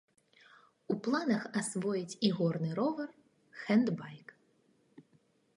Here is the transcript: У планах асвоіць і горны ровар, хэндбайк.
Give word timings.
У 0.93 0.97
планах 1.07 1.43
асвоіць 1.61 2.17
і 2.29 2.33
горны 2.39 2.71
ровар, 2.81 3.09
хэндбайк. 3.65 4.35